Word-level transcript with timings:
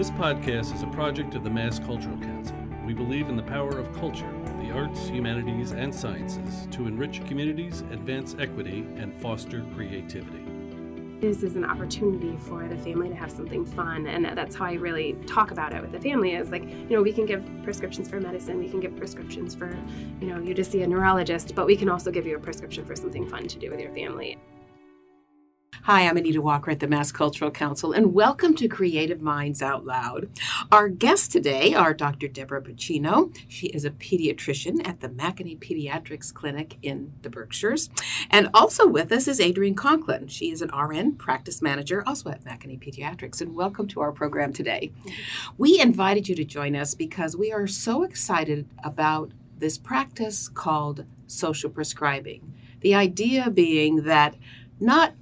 This 0.00 0.10
podcast 0.12 0.74
is 0.74 0.82
a 0.82 0.86
project 0.86 1.34
of 1.34 1.44
the 1.44 1.50
Mass 1.50 1.78
Cultural 1.78 2.16
Council. 2.16 2.56
We 2.86 2.94
believe 2.94 3.28
in 3.28 3.36
the 3.36 3.42
power 3.42 3.78
of 3.78 3.94
culture, 4.00 4.32
the 4.62 4.70
arts, 4.70 5.08
humanities, 5.08 5.72
and 5.72 5.94
sciences 5.94 6.66
to 6.70 6.86
enrich 6.86 7.22
communities, 7.26 7.82
advance 7.92 8.34
equity, 8.38 8.86
and 8.96 9.12
foster 9.20 9.62
creativity. 9.74 10.42
This 11.20 11.42
is 11.42 11.54
an 11.54 11.66
opportunity 11.66 12.34
for 12.38 12.66
the 12.66 12.78
family 12.78 13.10
to 13.10 13.14
have 13.14 13.30
something 13.30 13.66
fun, 13.66 14.06
and 14.06 14.24
that's 14.24 14.56
how 14.56 14.64
I 14.64 14.72
really 14.72 15.18
talk 15.26 15.50
about 15.50 15.74
it 15.74 15.82
with 15.82 15.92
the 15.92 16.00
family. 16.00 16.32
Is 16.32 16.48
like, 16.48 16.62
you 16.62 16.96
know, 16.96 17.02
we 17.02 17.12
can 17.12 17.26
give 17.26 17.44
prescriptions 17.62 18.08
for 18.08 18.22
medicine, 18.22 18.58
we 18.58 18.70
can 18.70 18.80
give 18.80 18.96
prescriptions 18.96 19.54
for, 19.54 19.76
you 20.18 20.28
know, 20.28 20.40
you 20.40 20.54
to 20.54 20.64
see 20.64 20.80
a 20.80 20.86
neurologist, 20.86 21.54
but 21.54 21.66
we 21.66 21.76
can 21.76 21.90
also 21.90 22.10
give 22.10 22.26
you 22.26 22.36
a 22.36 22.40
prescription 22.40 22.86
for 22.86 22.96
something 22.96 23.28
fun 23.28 23.46
to 23.48 23.58
do 23.58 23.70
with 23.70 23.80
your 23.80 23.92
family. 23.92 24.38
Hi, 25.84 26.06
I'm 26.06 26.18
Anita 26.18 26.42
Walker 26.42 26.70
at 26.70 26.80
the 26.80 26.86
Mass 26.86 27.10
Cultural 27.10 27.50
Council, 27.50 27.92
and 27.92 28.12
welcome 28.12 28.54
to 28.56 28.68
Creative 28.68 29.22
Minds 29.22 29.62
Out 29.62 29.86
Loud. 29.86 30.28
Our 30.70 30.90
guests 30.90 31.26
today 31.26 31.72
are 31.72 31.94
Dr. 31.94 32.28
Deborah 32.28 32.60
Pacino. 32.60 33.34
She 33.48 33.68
is 33.68 33.86
a 33.86 33.90
pediatrician 33.90 34.86
at 34.86 35.00
the 35.00 35.08
McAnee 35.08 35.58
Pediatrics 35.58 36.34
Clinic 36.34 36.76
in 36.82 37.14
the 37.22 37.30
Berkshires. 37.30 37.88
And 38.30 38.50
also 38.52 38.86
with 38.86 39.10
us 39.10 39.26
is 39.26 39.40
Adrienne 39.40 39.74
Conklin. 39.74 40.28
She 40.28 40.50
is 40.50 40.60
an 40.60 40.68
RN 40.68 41.14
practice 41.14 41.62
manager, 41.62 42.04
also 42.06 42.28
at 42.28 42.44
McAnee 42.44 42.78
Pediatrics. 42.78 43.40
And 43.40 43.54
welcome 43.54 43.88
to 43.88 44.02
our 44.02 44.12
program 44.12 44.52
today. 44.52 44.92
We 45.56 45.80
invited 45.80 46.28
you 46.28 46.34
to 46.34 46.44
join 46.44 46.76
us 46.76 46.94
because 46.94 47.38
we 47.38 47.52
are 47.52 47.66
so 47.66 48.02
excited 48.02 48.68
about 48.84 49.32
this 49.56 49.78
practice 49.78 50.46
called 50.50 51.06
social 51.26 51.70
prescribing. 51.70 52.52
The 52.80 52.94
idea 52.94 53.48
being 53.48 54.04
that 54.04 54.36
not 54.78 55.14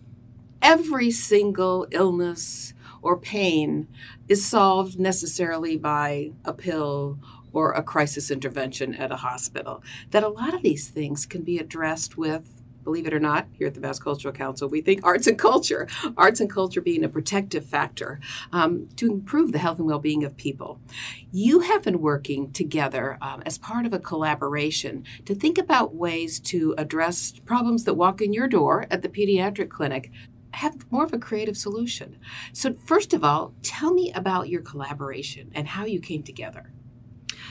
every 0.68 1.10
single 1.10 1.86
illness 1.92 2.74
or 3.00 3.16
pain 3.16 3.88
is 4.28 4.44
solved 4.44 5.00
necessarily 5.00 5.78
by 5.78 6.30
a 6.44 6.52
pill 6.52 7.18
or 7.54 7.72
a 7.72 7.82
crisis 7.82 8.30
intervention 8.30 8.94
at 8.94 9.10
a 9.10 9.16
hospital. 9.16 9.82
That 10.10 10.22
a 10.22 10.28
lot 10.28 10.52
of 10.52 10.60
these 10.60 10.88
things 10.88 11.24
can 11.24 11.40
be 11.40 11.58
addressed 11.58 12.18
with 12.18 12.58
believe 12.88 13.06
it 13.06 13.12
or 13.12 13.20
not, 13.20 13.46
here 13.52 13.66
at 13.66 13.74
the 13.74 13.80
Mass 13.82 13.98
Cultural 13.98 14.32
Council, 14.32 14.66
we 14.66 14.80
think 14.80 15.04
arts 15.04 15.26
and 15.26 15.38
culture, 15.38 15.86
arts 16.16 16.40
and 16.40 16.48
culture 16.48 16.80
being 16.80 17.04
a 17.04 17.08
protective 17.08 17.66
factor 17.66 18.18
um, 18.50 18.88
to 18.96 19.10
improve 19.10 19.52
the 19.52 19.58
health 19.58 19.78
and 19.78 19.86
well 19.86 19.98
being 19.98 20.24
of 20.24 20.34
people. 20.38 20.80
You 21.30 21.60
have 21.60 21.82
been 21.82 22.00
working 22.00 22.50
together 22.50 23.18
um, 23.20 23.42
as 23.44 23.58
part 23.58 23.84
of 23.84 23.92
a 23.92 23.98
collaboration 23.98 25.04
to 25.26 25.34
think 25.34 25.58
about 25.58 25.94
ways 25.94 26.40
to 26.40 26.74
address 26.78 27.34
problems 27.44 27.84
that 27.84 27.92
walk 27.92 28.22
in 28.22 28.32
your 28.32 28.48
door 28.48 28.86
at 28.90 29.02
the 29.02 29.10
pediatric 29.10 29.68
clinic 29.68 30.10
have 30.54 30.90
more 30.90 31.04
of 31.04 31.12
a 31.12 31.18
creative 31.18 31.56
solution. 31.56 32.18
So, 32.52 32.74
first 32.74 33.12
of 33.12 33.24
all, 33.24 33.54
tell 33.62 33.92
me 33.92 34.12
about 34.12 34.48
your 34.48 34.62
collaboration 34.62 35.50
and 35.54 35.68
how 35.68 35.84
you 35.84 36.00
came 36.00 36.22
together. 36.22 36.72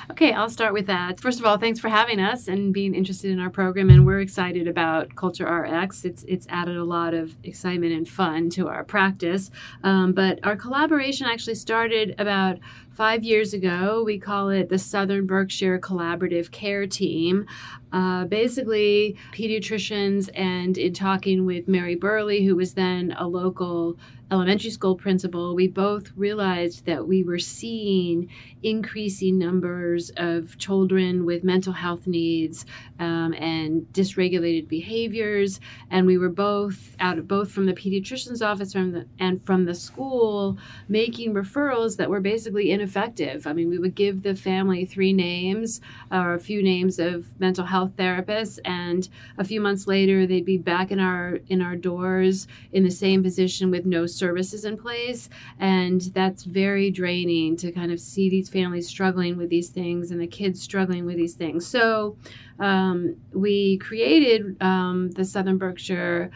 Okay, 0.10 0.32
I'll 0.32 0.50
start 0.50 0.74
with 0.74 0.88
that. 0.88 1.20
First 1.20 1.40
of 1.40 1.46
all, 1.46 1.58
thanks 1.58 1.80
for 1.80 1.90
having 1.90 2.20
us 2.20 2.48
and 2.48 2.74
being 2.74 2.96
interested 2.96 3.30
in 3.32 3.40
our 3.40 3.50
program. 3.50 3.90
And 3.90 4.06
we're 4.06 4.22
excited 4.22 4.68
about 4.68 5.16
Culture 5.16 5.46
RX. 5.46 6.06
It's 6.06 6.24
it's 6.24 6.48
added 6.50 6.78
a 6.78 6.84
lot 6.84 7.14
of 7.14 7.36
excitement 7.44 7.94
and 7.94 8.08
fun 8.08 8.50
to 8.52 8.70
our 8.70 8.84
practice. 8.84 9.52
Um, 9.84 10.14
but 10.14 10.40
our 10.44 10.56
collaboration 10.56 11.28
actually 11.28 11.56
started 11.56 12.16
about 12.20 12.60
five 12.98 13.24
years 13.24 13.54
ago. 13.54 14.02
We 14.04 14.18
call 14.18 14.50
it 14.50 14.70
the 14.70 14.80
Southern 14.80 15.28
Berkshire 15.28 15.78
Collaborative 15.78 16.50
Care 16.50 16.88
Team. 16.88 17.46
Uh, 17.94 18.26
basically, 18.26 19.16
pediatricians, 19.34 20.30
and 20.34 20.78
in 20.80 20.94
talking 20.94 21.46
with 21.46 21.68
Mary 21.68 21.96
Burley, 21.96 22.44
who 22.44 22.56
was 22.56 22.74
then 22.74 23.16
a 23.20 23.28
local 23.28 23.98
elementary 24.30 24.70
school 24.70 24.96
principal, 24.96 25.56
we 25.56 25.68
both 25.68 26.12
realized 26.16 26.86
that 26.86 27.08
we 27.08 27.24
were 27.24 27.40
seeing 27.40 28.30
increasing 28.62 29.38
numbers 29.38 30.12
of 30.18 30.58
children 30.58 31.26
with 31.26 31.44
mental 31.44 31.72
health 31.72 32.08
needs 32.08 32.66
um, 33.00 33.34
and 33.34 33.84
dysregulated 33.94 34.68
behaviors. 34.68 35.62
And 35.90 36.06
we 36.06 36.18
were 36.18 36.30
both 36.30 36.96
out 37.00 37.18
of 37.18 37.28
both 37.28 37.52
from 37.52 37.68
the 37.68 37.74
pediatrician's 37.74 38.42
office 38.42 38.74
from 38.74 38.92
the, 38.92 39.08
and 39.20 39.42
from 39.46 39.64
the 39.64 39.76
school 39.76 40.58
making 40.90 41.34
referrals 41.34 41.96
that 41.98 42.10
were 42.10 42.20
basically 42.20 42.72
ineffective. 42.88 43.46
I 43.46 43.52
mean, 43.52 43.70
we 43.70 43.78
would 43.78 43.96
give 43.96 44.24
the 44.24 44.34
family 44.34 44.86
three 44.86 45.12
names 45.12 45.82
or 46.10 46.34
a 46.34 46.40
few 46.40 46.64
names 46.64 47.00
of 47.00 47.38
mental 47.40 47.66
health 47.66 47.92
therapists, 47.98 48.60
and 48.64 49.10
a 49.38 49.44
few 49.44 49.60
months 49.60 49.88
later, 49.88 50.26
they'd 50.26 50.46
be 50.46 50.58
back 50.58 50.90
in 50.92 51.00
our 51.00 51.40
in 51.50 51.62
our 51.62 51.76
doors 51.76 52.48
in 52.72 52.84
the 52.84 52.92
same 52.92 53.22
position 53.22 53.70
with 53.72 53.86
no 53.86 54.06
services 54.06 54.64
in 54.64 54.78
place. 54.78 55.30
And 55.60 56.02
that's 56.14 56.44
very 56.44 56.90
draining 56.90 57.58
to 57.58 57.72
kind 57.74 57.92
of 57.92 58.00
see 58.00 58.30
these 58.30 58.50
families 58.50 58.88
struggling 58.88 59.36
with 59.38 59.50
these 59.50 59.70
things 59.70 60.12
and 60.12 60.22
the 60.22 60.28
kids 60.28 60.62
struggling 60.62 61.06
with 61.06 61.18
these 61.18 61.34
things. 61.34 61.68
So 61.68 62.16
um, 62.60 63.18
we 63.34 63.78
created 63.80 64.56
um, 64.62 65.12
the 65.12 65.26
Southern 65.26 65.58
Berkshire. 65.58 66.32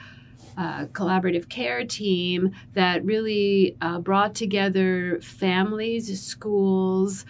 Collaborative 0.88 1.50
care 1.50 1.86
team 1.86 2.52
that 2.74 3.04
really 3.06 3.78
uh, 3.82 4.00
brought 4.00 4.36
together 4.36 5.20
families, 5.22 6.22
schools, 6.22 7.26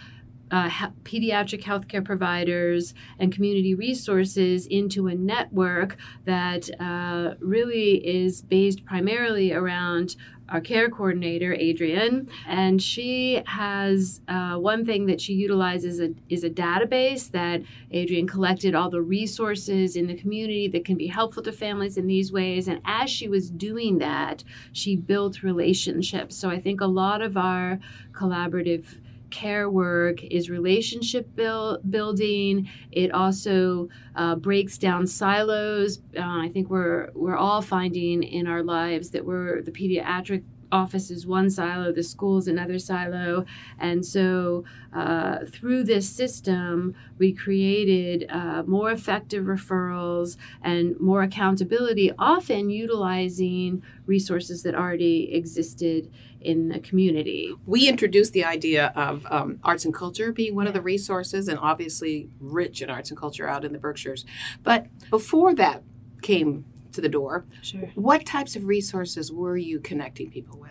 uh, 0.52 0.68
ha- 0.68 0.92
pediatric 1.02 1.62
healthcare 1.62 2.04
providers 2.04 2.94
and 3.18 3.32
community 3.32 3.74
resources 3.74 4.66
into 4.66 5.08
a 5.08 5.14
network 5.14 5.96
that 6.26 6.68
uh, 6.78 7.34
really 7.40 8.06
is 8.06 8.42
based 8.42 8.84
primarily 8.84 9.52
around 9.52 10.14
our 10.52 10.60
care 10.60 10.90
coordinator, 10.90 11.54
Adrienne, 11.54 12.28
and 12.46 12.82
she 12.82 13.42
has 13.46 14.20
uh, 14.28 14.56
one 14.56 14.84
thing 14.84 15.06
that 15.06 15.18
she 15.18 15.32
utilizes 15.32 15.98
a, 15.98 16.10
is 16.28 16.44
a 16.44 16.50
database 16.50 17.30
that 17.30 17.62
Adrienne 17.94 18.26
collected 18.26 18.74
all 18.74 18.90
the 18.90 19.00
resources 19.00 19.96
in 19.96 20.06
the 20.06 20.14
community 20.14 20.68
that 20.68 20.84
can 20.84 20.98
be 20.98 21.06
helpful 21.06 21.42
to 21.42 21.52
families 21.52 21.96
in 21.96 22.06
these 22.06 22.32
ways. 22.32 22.68
And 22.68 22.82
as 22.84 23.08
she 23.08 23.28
was 23.28 23.50
doing 23.50 23.96
that, 23.98 24.44
she 24.72 24.94
built 24.94 25.42
relationships. 25.42 26.36
So 26.36 26.50
I 26.50 26.60
think 26.60 26.82
a 26.82 26.86
lot 26.86 27.22
of 27.22 27.38
our 27.38 27.78
collaborative 28.12 28.84
care 29.32 29.68
work 29.68 30.22
is 30.22 30.48
relationship 30.50 31.34
build, 31.34 31.90
building. 31.90 32.68
It 32.92 33.12
also 33.12 33.88
uh, 34.14 34.36
breaks 34.36 34.78
down 34.78 35.06
silos. 35.06 35.98
Uh, 36.16 36.20
I 36.22 36.50
think 36.52 36.70
we're 36.70 37.10
we're 37.14 37.36
all 37.36 37.62
finding 37.62 38.22
in 38.22 38.46
our 38.46 38.62
lives 38.62 39.10
that 39.10 39.24
we're 39.24 39.62
the 39.62 39.72
pediatric 39.72 40.44
office 40.72 41.10
is 41.10 41.26
one 41.26 41.50
silo, 41.50 41.92
the 41.92 42.02
school 42.02 42.38
is 42.38 42.48
another 42.48 42.78
silo. 42.78 43.44
And 43.78 44.04
so 44.04 44.64
uh, 44.92 45.40
through 45.46 45.84
this 45.84 46.08
system, 46.08 46.94
we 47.18 47.32
created 47.32 48.28
uh, 48.30 48.62
more 48.66 48.90
effective 48.90 49.44
referrals 49.44 50.36
and 50.62 50.98
more 50.98 51.22
accountability, 51.22 52.10
often 52.18 52.70
utilizing 52.70 53.82
resources 54.06 54.62
that 54.62 54.74
already 54.74 55.32
existed 55.34 56.10
in 56.44 56.68
the 56.68 56.80
community. 56.80 57.54
We 57.66 57.88
introduced 57.88 58.32
the 58.32 58.44
idea 58.44 58.92
of 58.96 59.26
um, 59.30 59.58
arts 59.62 59.84
and 59.84 59.94
culture 59.94 60.32
being 60.32 60.54
one 60.54 60.66
of 60.66 60.74
the 60.74 60.82
resources, 60.82 61.48
and 61.48 61.58
obviously 61.58 62.28
rich 62.40 62.82
in 62.82 62.90
arts 62.90 63.10
and 63.10 63.18
culture 63.18 63.48
out 63.48 63.64
in 63.64 63.72
the 63.72 63.78
Berkshires. 63.78 64.24
But 64.62 64.86
before 65.10 65.54
that 65.54 65.82
came 66.22 66.64
to 66.92 67.00
the 67.00 67.08
door, 67.08 67.44
sure. 67.62 67.90
what 67.94 68.26
types 68.26 68.56
of 68.56 68.66
resources 68.66 69.32
were 69.32 69.56
you 69.56 69.80
connecting 69.80 70.30
people 70.30 70.58
with? 70.58 70.70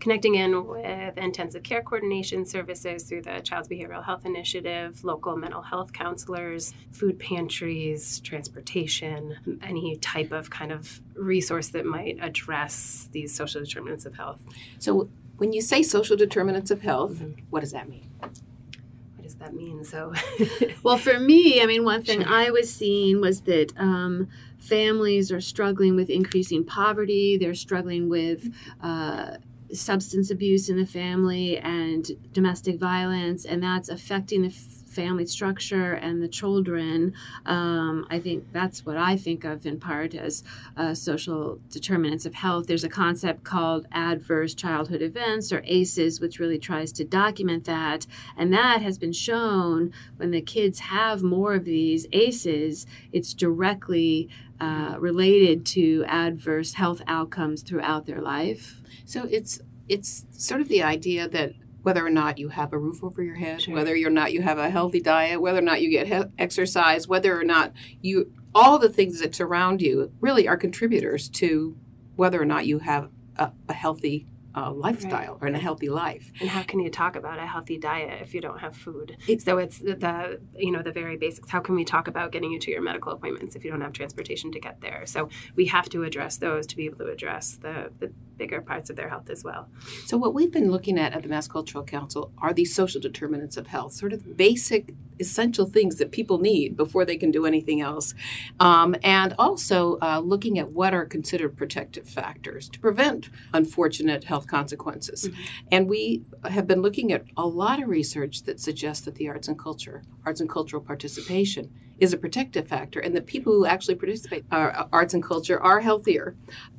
Connecting 0.00 0.36
in 0.36 0.66
with 0.66 1.18
intensive 1.18 1.62
care 1.62 1.82
coordination 1.82 2.44
services 2.44 3.02
through 3.04 3.22
the 3.22 3.40
Child's 3.40 3.68
Behavioral 3.68 4.04
Health 4.04 4.24
Initiative, 4.24 5.02
local 5.04 5.36
mental 5.36 5.62
health 5.62 5.92
counselors, 5.92 6.72
food 6.92 7.18
pantries, 7.18 8.20
transportation, 8.20 9.58
any 9.62 9.96
type 9.96 10.32
of 10.32 10.50
kind 10.50 10.72
of 10.72 11.00
resource 11.14 11.68
that 11.68 11.84
might 11.84 12.18
address 12.20 13.08
these 13.12 13.34
social 13.34 13.62
determinants 13.62 14.06
of 14.06 14.14
health. 14.16 14.40
So, 14.78 15.08
when 15.38 15.52
you 15.52 15.60
say 15.60 15.82
social 15.82 16.16
determinants 16.16 16.70
of 16.70 16.82
health, 16.82 17.14
mm-hmm. 17.14 17.40
what 17.50 17.60
does 17.60 17.72
that 17.72 17.88
mean? 17.88 18.10
What 18.20 19.22
does 19.22 19.36
that 19.36 19.54
mean? 19.54 19.84
So, 19.84 20.12
well, 20.82 20.98
for 20.98 21.18
me, 21.20 21.62
I 21.62 21.66
mean, 21.66 21.84
one 21.84 22.02
thing 22.02 22.22
sure. 22.22 22.32
I 22.32 22.50
was 22.50 22.72
seeing 22.72 23.20
was 23.20 23.42
that 23.42 23.72
um, 23.76 24.28
families 24.58 25.30
are 25.30 25.40
struggling 25.40 25.94
with 25.94 26.10
increasing 26.10 26.64
poverty. 26.64 27.36
They're 27.36 27.54
struggling 27.54 28.08
with 28.08 28.52
uh, 28.82 29.36
substance 29.72 30.30
abuse 30.30 30.68
in 30.68 30.76
the 30.76 30.86
family 30.86 31.58
and 31.58 32.10
domestic 32.32 32.78
violence, 32.78 33.44
and 33.44 33.62
that's 33.62 33.88
affecting 33.88 34.42
the 34.42 34.50
family 34.98 35.26
structure 35.26 35.92
and 35.92 36.22
the 36.22 36.28
children. 36.28 37.12
Um, 37.46 38.06
I 38.10 38.18
think 38.18 38.52
that's 38.52 38.84
what 38.84 38.96
I 38.96 39.16
think 39.16 39.44
of 39.44 39.64
in 39.64 39.78
part 39.78 40.14
as 40.14 40.42
uh, 40.76 40.94
social 40.94 41.60
determinants 41.70 42.26
of 42.26 42.34
health. 42.34 42.66
There's 42.66 42.84
a 42.84 42.88
concept 42.88 43.44
called 43.44 43.86
adverse 43.92 44.54
childhood 44.54 45.02
events 45.02 45.52
or 45.52 45.62
ACEs, 45.64 46.20
which 46.20 46.40
really 46.40 46.58
tries 46.58 46.90
to 46.92 47.04
document 47.04 47.64
that. 47.66 48.06
And 48.36 48.52
that 48.52 48.82
has 48.82 48.98
been 48.98 49.12
shown 49.12 49.92
when 50.16 50.32
the 50.32 50.42
kids 50.42 50.80
have 50.80 51.22
more 51.22 51.54
of 51.54 51.64
these 51.64 52.06
ACEs, 52.12 52.86
it's 53.12 53.34
directly 53.34 54.28
uh, 54.60 54.96
related 54.98 55.64
to 55.66 56.04
adverse 56.08 56.74
health 56.74 57.00
outcomes 57.06 57.62
throughout 57.62 58.06
their 58.06 58.20
life. 58.20 58.80
So 59.04 59.24
it's 59.30 59.60
it's 59.88 60.26
sort 60.32 60.60
of 60.60 60.68
the 60.68 60.82
idea 60.82 61.28
that 61.28 61.52
whether 61.82 62.04
or 62.04 62.10
not 62.10 62.36
you 62.38 62.50
have 62.50 62.72
a 62.72 62.78
roof 62.78 63.02
over 63.02 63.22
your 63.22 63.36
head, 63.36 63.62
Sure. 63.62 63.72
whether 63.74 63.94
or 63.96 64.10
not 64.10 64.32
you 64.32 64.42
have 64.42 64.58
a 64.58 64.68
healthy 64.68 65.00
diet, 65.00 65.40
whether 65.40 65.58
or 65.60 65.62
not 65.62 65.80
you 65.80 65.90
get 65.90 66.06
he- 66.08 66.30
exercise, 66.38 67.08
whether 67.08 67.38
or 67.40 67.44
not 67.44 67.72
you, 68.02 68.30
all 68.54 68.78
the 68.78 68.88
things 68.90 69.20
that 69.20 69.34
surround 69.34 69.80
you 69.80 70.12
really 70.20 70.46
are 70.46 70.56
contributors 70.56 71.28
to 71.30 71.76
whether 72.16 72.42
or 72.42 72.44
not 72.44 72.66
you 72.66 72.80
have 72.80 73.08
a, 73.36 73.52
a 73.68 73.72
healthy 73.72 74.26
uh, 74.54 74.72
lifestyle 74.72 75.38
or 75.40 75.46
in 75.48 75.54
a 75.54 75.58
healthy 75.58 75.88
life. 75.88 76.32
And 76.40 76.48
how 76.48 76.62
can 76.62 76.80
you 76.80 76.90
talk 76.90 77.16
about 77.16 77.38
a 77.38 77.46
healthy 77.46 77.78
diet 77.78 78.22
if 78.22 78.34
you 78.34 78.40
don't 78.40 78.58
have 78.58 78.76
food? 78.76 79.16
It- 79.26 79.42
so 79.42 79.58
it's 79.58 79.78
the, 79.78 79.94
the 79.94 80.40
you 80.56 80.70
know 80.72 80.82
the 80.82 80.92
very 80.92 81.16
basics. 81.16 81.50
How 81.50 81.60
can 81.60 81.74
we 81.74 81.84
talk 81.84 82.08
about 82.08 82.32
getting 82.32 82.50
you 82.52 82.58
to 82.60 82.70
your 82.70 82.82
medical 82.82 83.12
appointments 83.12 83.54
if 83.56 83.64
you 83.64 83.70
don't 83.70 83.80
have 83.80 83.92
transportation 83.92 84.50
to 84.52 84.60
get 84.60 84.80
there? 84.80 85.04
So 85.06 85.28
we 85.54 85.66
have 85.66 85.88
to 85.90 86.02
address 86.02 86.38
those 86.38 86.66
to 86.68 86.76
be 86.76 86.86
able 86.86 86.98
to 86.98 87.10
address 87.10 87.56
the, 87.56 87.90
the 87.98 88.12
bigger 88.36 88.60
parts 88.60 88.88
of 88.90 88.96
their 88.96 89.08
health 89.08 89.28
as 89.30 89.42
well. 89.44 89.68
So, 90.06 90.16
what 90.16 90.32
we've 90.34 90.52
been 90.52 90.70
looking 90.70 90.98
at 90.98 91.12
at 91.12 91.22
the 91.22 91.28
Mass 91.28 91.48
Cultural 91.48 91.84
Council 91.84 92.32
are 92.38 92.52
these 92.52 92.74
social 92.74 93.00
determinants 93.00 93.56
of 93.56 93.66
health, 93.66 93.92
sort 93.94 94.12
of 94.12 94.36
basic, 94.36 94.94
essential 95.20 95.66
things 95.66 95.96
that 95.96 96.10
people 96.12 96.38
need 96.38 96.76
before 96.76 97.04
they 97.04 97.16
can 97.16 97.30
do 97.30 97.46
anything 97.46 97.80
else. 97.80 98.14
Um, 98.60 98.94
and 99.02 99.34
also 99.38 99.98
uh, 100.00 100.20
looking 100.20 100.58
at 100.58 100.70
what 100.70 100.94
are 100.94 101.04
considered 101.04 101.56
protective 101.56 102.08
factors 102.08 102.68
to 102.70 102.78
prevent 102.80 103.30
unfortunate 103.52 104.24
health 104.24 104.46
consequences. 104.46 105.28
And 105.70 105.88
we 105.88 106.24
have 106.44 106.66
been 106.66 106.82
looking 106.82 107.12
at 107.12 107.24
a 107.36 107.46
lot 107.46 107.82
of 107.82 107.88
research 107.88 108.42
that 108.44 108.60
suggests 108.60 109.04
that 109.04 109.16
the 109.16 109.28
arts 109.28 109.48
and 109.48 109.58
culture, 109.58 110.02
arts 110.24 110.40
and 110.40 110.48
cultural 110.48 110.82
participation, 110.82 111.70
is 111.98 112.12
a 112.12 112.16
protective 112.16 112.68
factor, 112.68 113.00
and 113.00 113.14
that 113.14 113.26
people 113.26 113.52
who 113.52 113.66
actually 113.66 113.96
participate 113.96 114.44
uh, 114.52 114.84
arts 114.92 115.14
and 115.14 115.22
culture 115.22 115.60
are 115.60 115.80
healthier. 115.80 116.36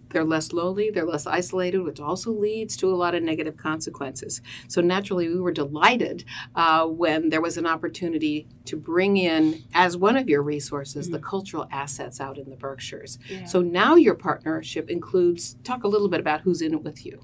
They're 0.10 0.24
less 0.24 0.52
lonely, 0.54 0.90
they're 0.90 1.06
less 1.06 1.28
isolated, 1.28 1.80
which 1.80 2.00
also 2.00 2.32
leads 2.32 2.76
to 2.78 2.88
a 2.92 2.96
lot 2.96 3.16
of 3.16 3.24
negative 3.24 3.58
consequences. 3.58 4.42
So, 4.68 4.82
naturally, 4.82 5.28
we 5.28 5.40
were 5.40 5.52
delighted 5.52 6.26
uh, 6.56 6.86
when 6.88 7.30
there 7.30 7.42
was 7.42 7.58
an 7.58 7.66
opportunity 7.66 8.48
to 8.66 8.76
bring 8.76 9.18
in, 9.18 9.64
as 9.74 9.98
one 9.98 10.18
of 10.18 10.30
your 10.30 10.42
resources, 10.42 11.10
the 11.10 11.20
cultural 11.20 11.68
assets 11.72 12.20
out 12.20 12.38
in 12.38 12.50
the 12.50 12.56
Berkshires. 12.56 13.20
So, 13.46 13.62
now 13.62 13.96
your 13.96 14.16
partnership 14.16 14.90
includes, 14.90 15.56
talk 15.64 15.84
a 15.84 15.88
little 15.88 16.10
bit 16.10 16.20
about 16.20 16.42
who's 16.42 16.62
in 16.62 16.74
it 16.74 16.84
with 16.84 17.06
you. 17.06 17.22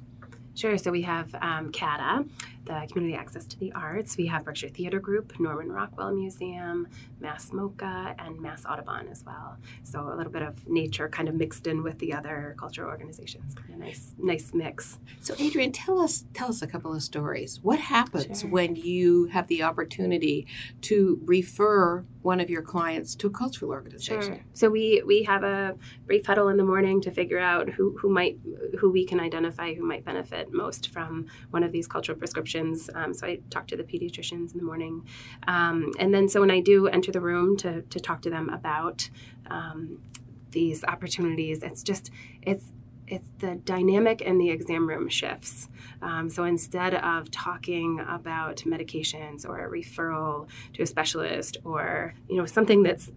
Sure. 0.56 0.78
So 0.78 0.90
we 0.90 1.02
have 1.02 1.36
um, 1.42 1.72
CATA, 1.72 2.26
the 2.66 2.88
Community 2.92 3.16
Access 3.16 3.46
to 3.46 3.60
the 3.60 3.72
Arts. 3.74 4.18
We 4.18 4.28
have 4.28 4.44
Berkshire 4.44 4.70
Theater 4.70 5.00
Group, 5.00 5.40
Norman 5.40 5.72
Rockwell 5.72 6.12
Museum, 6.14 6.88
Mass 7.20 7.52
MoCA, 7.52 8.16
and 8.20 8.40
Mass 8.42 8.66
Audubon 8.66 9.08
as 9.10 9.24
well. 9.24 9.58
So 9.84 10.12
a 10.12 10.16
little 10.16 10.32
bit 10.32 10.42
of 10.42 10.68
nature 10.68 11.08
kind 11.08 11.30
of 11.30 11.36
mixed 11.36 11.68
in 11.68 11.84
with 11.84 12.00
the 12.00 12.14
other 12.14 12.56
cultural 12.58 12.90
organizations. 12.90 13.56
A 13.74 13.78
nice, 13.78 14.14
nice 14.18 14.54
mix. 14.54 15.00
So, 15.22 15.36
Adrienne, 15.40 15.72
tell 15.72 16.00
us 16.00 16.26
tell 16.34 16.50
us 16.50 16.62
a 16.62 16.68
couple 16.68 16.94
of 16.94 17.04
stories. 17.04 17.60
What 17.62 17.80
happens 17.80 18.42
Sure. 18.42 18.50
when 18.50 18.76
you 18.76 19.26
have 19.26 19.48
the 19.48 19.64
opportunity 19.64 20.48
to 20.82 21.22
refer 21.26 22.04
one 22.22 22.40
of 22.40 22.50
your 22.50 22.64
clients 22.64 23.16
to 23.16 23.28
a 23.28 23.30
cultural 23.30 23.72
organization? 23.72 24.22
Sure. 24.22 24.46
So 24.54 24.70
we 24.70 25.04
we 25.06 25.24
have 25.24 25.44
a 25.44 25.76
brief 26.08 26.26
huddle 26.26 26.50
in 26.50 26.58
the 26.58 26.64
morning 26.64 27.02
to 27.02 27.12
figure 27.12 27.40
out 27.40 27.70
who 27.70 27.98
who 28.00 28.10
might 28.10 28.40
who 28.80 28.90
we 28.90 29.06
can 29.06 29.20
identify 29.20 29.74
who 29.74 29.86
might 29.86 30.04
benefit 30.04 30.52
most 30.52 30.90
from 30.90 31.28
one 31.52 31.64
of 31.64 31.72
these 31.72 31.88
cultural 31.88 32.18
prescriptions. 32.18 32.55
Um, 32.94 33.14
so 33.14 33.28
I 33.28 33.40
talk 33.50 33.68
to 33.68 33.78
the 33.78 33.84
pediatricians 33.84 34.54
in 34.54 34.58
the 34.58 34.64
morning, 34.64 35.06
um, 35.48 35.92
and 36.00 36.14
then 36.14 36.28
so 36.30 36.40
when 36.42 36.52
I 36.52 36.60
do 36.60 36.88
enter 36.88 37.12
the 37.12 37.22
room 37.22 37.58
to 37.58 37.82
to 37.82 38.00
talk 38.00 38.22
to 38.24 38.30
them 38.30 38.50
about 38.50 39.10
um, 39.48 40.00
these 40.52 40.84
opportunities, 40.84 41.64
it's 41.64 41.84
just 41.84 42.12
it's 42.42 42.72
it's 43.08 43.30
the 43.40 43.56
dynamic 43.56 44.22
in 44.22 44.38
the 44.38 44.50
exam 44.50 44.88
room 44.88 45.10
shifts. 45.10 45.70
Um, 46.02 46.30
so 46.30 46.44
instead 46.44 46.96
of 46.96 47.30
talking 47.30 48.00
about 48.08 48.58
medications 48.66 49.48
or 49.48 49.66
a 49.66 49.70
referral 49.70 50.48
to 50.74 50.84
a 50.84 50.86
specialist 50.86 51.58
or 51.64 52.14
you 52.28 52.38
know 52.38 52.46
something 52.46 52.84
that's 52.84 53.12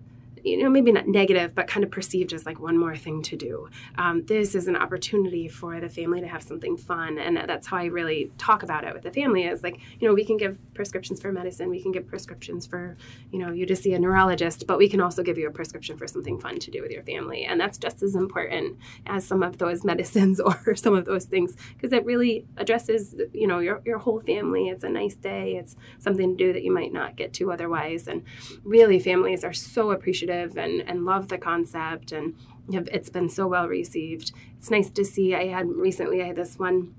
you 0.45 0.63
know 0.63 0.71
maybe 0.71 0.93
not 0.93 1.07
negative 1.07 1.55
but 1.55 1.67
kind 1.67 1.85
of 1.85 1.91
perceived 1.91 2.33
as 2.33 2.47
like 2.47 2.61
one 2.61 2.77
more 2.77 2.97
thing 2.97 3.23
to 3.23 3.37
do. 3.37 3.69
Um, 3.97 4.25
this 4.27 4.55
is 4.55 4.69
an 4.69 4.77
opportunity 4.77 5.49
for 5.49 5.81
the 5.81 5.89
family 5.89 6.21
to 6.21 6.29
have 6.29 6.43
something 6.43 6.77
fun 6.77 7.19
and 7.19 7.37
that's 7.37 7.67
how 7.67 7.77
i 7.77 7.85
really 7.85 8.31
talk 8.39 8.63
about 8.63 8.85
it 8.85 8.95
with 8.95 9.03
the 9.03 9.11
family 9.11 9.45
is 9.45 9.63
like 9.63 9.79
you 9.99 10.09
know 10.09 10.15
we 10.15 10.25
can 10.25 10.37
give 10.37 10.57
prescriptions 10.75 11.21
for 11.21 11.33
medicine 11.33 11.71
we 11.71 11.83
can 11.83 11.93
give 11.93 12.07
prescriptions 12.07 12.67
for 12.67 12.97
you 13.31 13.39
know 13.39 13.53
you 13.53 13.67
to 13.67 13.77
see 13.77 13.93
a 13.95 13.99
neurologist 13.99 14.67
but 14.67 14.79
we 14.79 14.89
can 14.89 15.01
also 15.01 15.23
give 15.23 15.39
you 15.39 15.47
a 15.49 15.51
prescription 15.51 15.97
for 15.97 16.07
something 16.07 16.39
fun 16.39 16.59
to 16.59 16.71
do 16.71 16.83
with 16.83 16.91
your 16.91 17.03
family 17.03 17.45
and 17.45 17.61
that's 17.61 17.79
just 17.79 18.03
as 18.03 18.15
important 18.15 18.77
as 19.07 19.25
some 19.25 19.43
of 19.43 19.59
those 19.59 19.85
medicines 19.93 20.41
or 20.41 20.75
some 20.75 20.95
of 20.95 21.05
those 21.05 21.25
things 21.25 21.57
because 21.75 21.93
it 21.93 22.05
really 22.05 22.45
addresses 22.57 23.15
you 23.33 23.47
know 23.47 23.59
your, 23.59 23.81
your 23.85 23.99
whole 23.99 24.21
family. 24.21 24.69
It's 24.69 24.85
a 24.85 24.89
nice 24.89 25.15
day 25.15 25.57
it's 25.57 25.77
something 25.99 26.37
to 26.37 26.45
do 26.45 26.53
that 26.53 26.63
you 26.63 26.73
might 26.73 26.93
not 26.93 27.17
get 27.17 27.33
to 27.35 27.53
otherwise 27.53 28.09
and 28.09 28.23
really 28.65 28.99
families 28.99 29.45
are 29.45 29.53
so 29.53 29.91
appreciative 29.91 30.28
and, 30.29 30.81
and 30.83 31.05
love 31.05 31.29
the 31.29 31.39
concept 31.39 32.13
and 32.13 32.35
it's 32.71 33.09
been 33.09 33.29
so 33.29 33.47
well 33.47 33.67
received. 33.67 34.33
It's 34.59 34.71
nice 34.71 34.91
to 34.91 35.05
see 35.05 35.35
i 35.35 35.47
had 35.47 35.69
recently 35.69 36.23
i 36.23 36.27
had 36.27 36.37
this 36.37 36.59
one 36.59 36.95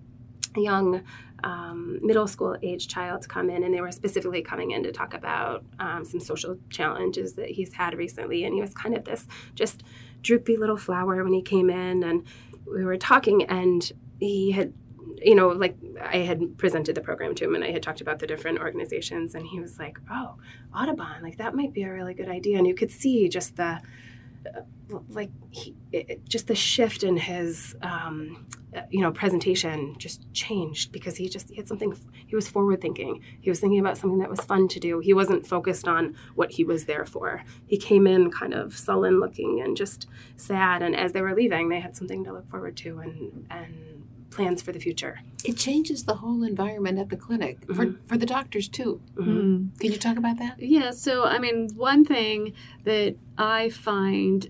young 0.55 1.03
um, 1.43 1.99
middle 2.01 2.27
school 2.27 2.57
age 2.61 2.87
child 2.87 3.27
come 3.27 3.49
in 3.49 3.63
and 3.63 3.73
they 3.73 3.81
were 3.81 3.91
specifically 3.91 4.41
coming 4.41 4.71
in 4.71 4.83
to 4.83 4.91
talk 4.91 5.13
about 5.13 5.63
um, 5.79 6.03
some 6.03 6.19
social 6.19 6.57
challenges 6.69 7.33
that 7.33 7.49
he's 7.49 7.73
had 7.73 7.97
recently. 7.97 8.43
And 8.43 8.53
he 8.53 8.61
was 8.61 8.73
kind 8.73 8.95
of 8.95 9.05
this 9.05 9.27
just 9.55 9.83
droopy 10.21 10.57
little 10.57 10.77
flower 10.77 11.23
when 11.23 11.33
he 11.33 11.41
came 11.41 11.69
in 11.69 12.03
and 12.03 12.23
we 12.65 12.83
were 12.83 12.97
talking 12.97 13.43
and 13.43 13.91
he 14.19 14.51
had 14.51 14.73
you 15.17 15.35
know 15.35 15.49
like 15.49 15.75
i 16.01 16.17
had 16.17 16.57
presented 16.57 16.95
the 16.95 17.01
program 17.01 17.35
to 17.35 17.43
him 17.43 17.55
and 17.55 17.63
i 17.63 17.71
had 17.71 17.83
talked 17.83 18.01
about 18.01 18.19
the 18.19 18.27
different 18.27 18.59
organizations 18.59 19.35
and 19.35 19.45
he 19.45 19.59
was 19.59 19.77
like 19.79 19.97
oh 20.09 20.35
audubon 20.73 21.21
like 21.21 21.37
that 21.37 21.55
might 21.55 21.73
be 21.73 21.83
a 21.83 21.91
really 21.91 22.13
good 22.13 22.29
idea. 22.29 22.57
And 22.57 22.67
you 22.67 22.75
could 22.75 22.91
see 22.91 23.27
just 23.29 23.55
the 23.55 23.81
uh, 24.55 24.61
like 25.09 25.29
he, 25.51 25.75
it, 25.91 26.27
just 26.27 26.47
the 26.47 26.55
shift 26.55 27.03
in 27.03 27.17
his 27.17 27.75
um, 27.81 28.47
uh, 28.75 28.81
you 28.89 29.01
know 29.01 29.11
presentation 29.11 29.95
just 29.97 30.31
changed 30.33 30.91
because 30.91 31.17
he 31.17 31.27
just 31.27 31.49
he 31.49 31.57
had 31.57 31.67
something 31.67 31.93
he 32.25 32.35
was 32.35 32.47
forward 32.47 32.81
thinking 32.81 33.21
he 33.41 33.49
was 33.49 33.59
thinking 33.59 33.79
about 33.79 33.97
something 33.97 34.19
that 34.19 34.29
was 34.29 34.39
fun 34.39 34.67
to 34.69 34.79
do. 34.79 34.99
He 34.99 35.13
wasn't 35.13 35.45
focused 35.45 35.87
on 35.87 36.15
what 36.35 36.51
he 36.51 36.63
was 36.63 36.85
there 36.85 37.05
for. 37.05 37.43
He 37.67 37.77
came 37.77 38.07
in 38.07 38.31
kind 38.31 38.53
of 38.53 38.77
sullen 38.77 39.19
looking 39.19 39.61
and 39.61 39.75
just 39.75 40.07
sad 40.37 40.81
and 40.81 40.95
as 40.95 41.11
they 41.11 41.21
were 41.21 41.35
leaving 41.35 41.69
they 41.69 41.79
had 41.79 41.95
something 41.95 42.23
to 42.23 42.33
look 42.33 42.49
forward 42.49 42.77
to 42.77 42.99
and 42.99 43.45
and 43.51 43.99
plans 44.29 44.61
for 44.61 44.71
the 44.71 44.79
future 44.79 45.19
It 45.45 45.55
changes 45.57 46.03
the 46.03 46.15
whole 46.15 46.43
environment 46.43 46.99
at 46.99 47.09
the 47.09 47.17
clinic 47.17 47.57
for, 47.75 47.95
for 48.07 48.17
the 48.17 48.25
doctors 48.25 48.67
too. 48.67 49.01
Mhm. 49.15 49.79
Can 49.79 49.91
you 49.91 49.97
talk 49.97 50.17
about 50.17 50.37
that? 50.39 50.53
Yeah, 50.61 50.91
so 50.91 51.23
I 51.23 51.39
mean, 51.39 51.69
one 51.75 52.03
thing 52.05 52.53
that 52.83 53.15
I 53.37 53.69
find 53.69 54.49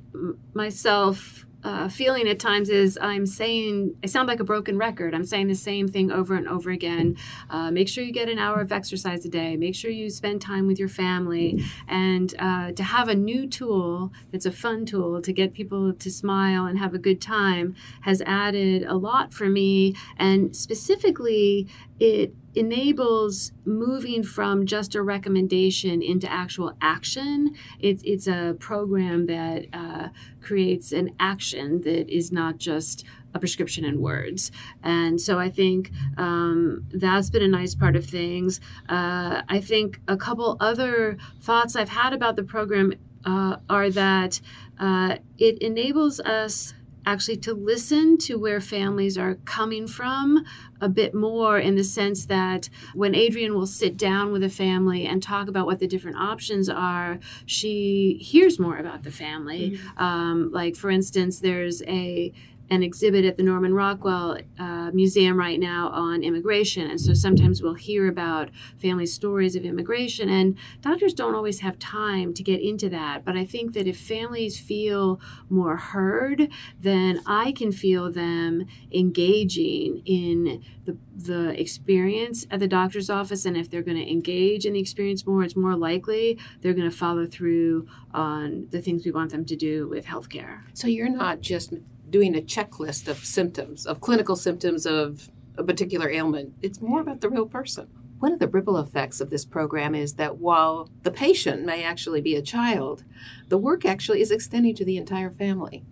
myself 0.54 1.46
uh, 1.64 1.90
feeling 1.90 2.28
at 2.28 2.40
times 2.40 2.70
is 2.70 2.98
I'm 3.02 3.26
saying, 3.26 3.96
I 4.04 4.08
sound 4.08 4.28
like 4.28 4.40
a 4.40 4.44
broken 4.44 4.78
record. 4.78 5.14
I'm 5.14 5.26
saying 5.26 5.48
the 5.48 5.56
same 5.56 5.88
thing 5.88 6.12
over 6.12 6.36
and 6.36 6.48
over 6.48 6.70
again. 6.70 7.18
Uh, 7.50 7.70
make 7.72 7.88
sure 7.88 8.04
you 8.04 8.14
get 8.14 8.30
an 8.30 8.40
hour 8.40 8.62
of 8.62 8.72
exercise 8.72 9.26
a 9.26 9.30
day. 9.30 9.58
Make 9.58 9.76
sure 9.76 9.92
you 9.92 10.10
spend 10.10 10.42
time 10.42 10.68
with 10.68 10.80
your 10.80 10.88
family. 10.88 11.64
And 11.88 12.34
uh, 12.40 12.72
to 12.72 12.84
have 12.84 13.10
a 13.10 13.16
new 13.16 13.48
tool 13.48 14.14
that's 14.32 14.46
a 14.46 14.52
fun 14.52 14.86
tool 14.86 15.22
to 15.22 15.34
get 15.34 15.54
people 15.54 15.94
to 15.94 16.12
smile 16.12 16.66
and 16.66 16.80
have 16.80 16.94
a 16.94 17.00
good 17.00 17.22
time 17.22 17.76
has 18.02 18.22
added 18.26 18.84
a 18.84 18.96
lot 18.96 19.34
for 19.34 19.50
me. 19.50 19.96
And 20.18 20.56
specifically, 20.56 21.68
it 22.00 22.34
enables 22.56 23.52
moving 23.66 24.24
from 24.24 24.66
just 24.66 24.96
a 24.96 25.02
recommendation 25.02 26.02
into 26.02 26.32
actual 26.32 26.74
action. 26.82 27.56
It's, 27.80 28.02
it's 28.04 28.28
a 28.28 28.56
program 28.60 29.28
that 29.28 29.68
uh, 29.72 30.10
creates 30.42 30.92
an 30.92 31.12
action 31.20 31.82
that 31.82 32.10
is 32.10 32.32
not 32.32 32.58
just 32.58 33.06
a 33.34 33.40
prescription 33.40 33.86
in 33.86 34.02
words. 34.02 34.52
And 34.82 35.22
so 35.22 35.38
I 35.38 35.50
think 35.50 35.92
um, 36.18 36.86
that's 36.92 37.30
been 37.30 37.44
a 37.44 37.48
nice 37.48 37.76
part 37.76 37.96
of 37.96 38.06
things. 38.06 38.60
Uh, 38.88 39.44
I 39.48 39.60
think 39.62 40.00
a 40.08 40.18
couple 40.18 40.58
other 40.60 41.18
thoughts 41.40 41.76
I've 41.76 41.90
had 41.90 42.14
about 42.14 42.36
the 42.36 42.44
program 42.44 42.94
uh, 43.26 43.58
are 43.70 43.90
that 43.92 44.42
uh, 44.80 45.18
it 45.38 45.60
enables 45.60 46.20
us 46.22 46.74
actually 47.06 47.38
to 47.38 47.54
listen 47.54 48.18
to 48.18 48.36
where 48.38 48.62
families 48.62 49.18
are 49.18 49.36
coming 49.46 49.88
from 49.88 50.44
a 50.82 50.90
bit 50.90 51.14
more 51.14 51.60
in 51.60 51.76
the 51.76 51.84
sense 51.84 52.26
that 52.26 52.70
when 52.94 53.16
Adrienne 53.16 53.54
will 53.56 53.68
sit 53.68 53.98
down 53.98 54.32
with 54.32 54.44
a 54.44 54.50
family 54.50 55.06
and 55.06 55.22
talk 55.22 55.48
about 55.48 55.66
what 55.66 55.80
the 55.80 55.88
different 55.88 56.18
options 56.18 56.70
are, 56.70 57.20
she 57.46 58.18
hears 58.22 58.60
more 58.60 58.78
about 58.78 59.04
the 59.04 59.12
family. 59.12 59.80
Um, 59.98 60.52
like, 60.52 60.76
for 60.76 60.90
instance, 60.90 61.40
there's 61.40 61.82
a 61.84 62.32
an 62.72 62.84
exhibit 62.84 63.26
at 63.26 63.38
the 63.38 63.44
Norman 63.44 63.74
Rockwell 63.74 64.38
uh, 64.60 64.92
Museum 64.92 65.38
right 65.38 65.60
now 65.60 65.90
on 65.90 66.24
immigration. 66.24 66.90
And 66.90 67.00
so 67.00 67.14
sometimes 67.14 67.62
we'll 67.62 67.74
hear 67.74 68.08
about 68.08 68.50
family 68.78 69.06
stories 69.06 69.56
of 69.56 69.66
immigration, 69.66 70.30
and 70.30 70.58
doctors 70.82 71.14
don't 71.14 71.36
always 71.36 71.60
have 71.60 71.80
time 71.80 72.34
to 72.34 72.44
get 72.44 72.62
into 72.62 72.90
that. 72.90 73.26
But 73.26 73.36
I 73.38 73.46
think 73.46 73.74
that 73.74 73.88
if 73.88 74.00
families 74.00 74.60
feel 74.60 75.20
more 75.50 75.78
heard, 75.78 76.50
then 76.80 77.22
I 77.26 77.52
can 77.52 77.72
feel 77.72 78.12
them 78.12 78.66
engaging 78.92 80.02
in 80.06 80.64
the, 80.86 80.98
the 81.16 81.60
experience 81.60 82.46
at 82.52 82.60
the 82.60 82.68
doctor's 82.68 83.10
office. 83.10 83.46
And 83.46 83.58
if 83.58 83.70
they're 83.70 83.82
going 83.84 83.98
to 83.98 84.12
engage 84.12 84.66
in 84.66 84.74
the 84.74 84.80
experience 84.80 85.26
more, 85.26 85.44
it's 85.44 85.56
more 85.56 85.76
likely 85.76 86.40
they're 86.62 86.74
going 86.74 86.90
to 86.90 86.96
follow 86.96 87.26
through 87.26 87.88
on 88.14 88.68
the 88.72 88.82
things 88.82 89.06
we 89.06 89.12
want 89.12 89.32
them 89.32 89.46
to 89.46 89.56
do 89.56 89.88
with 89.88 90.06
healthcare. 90.06 90.62
So 90.74 90.88
you're 90.88 91.10
not 91.10 91.42
just 91.42 91.74
doing 92.10 92.36
a 92.36 92.42
checklist 92.42 93.08
of 93.08 93.20
symptoms, 93.20 93.86
of 93.86 94.02
clinical 94.02 94.36
symptoms 94.36 94.86
of 94.86 95.30
a 95.58 95.64
particular 95.64 96.10
ailment. 96.10 96.54
It's 96.62 96.82
more 96.82 97.02
about 97.02 97.22
the 97.22 97.30
real 97.30 97.46
person. 97.46 97.88
One 98.20 98.34
of 98.34 98.40
the 98.40 98.48
ripple 98.48 98.78
effects 98.78 99.22
of 99.22 99.30
this 99.30 99.46
program 99.46 99.96
is 99.96 100.16
that 100.16 100.38
while 100.38 100.90
the 101.04 101.12
patient 101.12 101.66
may 101.66 101.84
actually 101.84 102.22
be 102.22 102.36
a 102.36 102.42
child, 102.42 103.04
the 103.48 103.58
work 103.58 103.86
actually 103.86 104.22
is 104.22 104.32
extending 104.32 104.76
to 104.76 104.86
the 104.86 104.98
entire 104.98 105.32
family. 105.32 105.84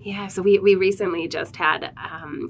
Yeah, 0.00 0.28
so 0.28 0.42
we, 0.42 0.58
we 0.58 0.74
recently 0.74 1.28
just 1.28 1.56
had 1.56 1.92
um, 1.96 2.48